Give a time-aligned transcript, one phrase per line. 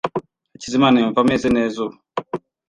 [0.53, 1.95] Hakizimana yumva ameze neza ubu.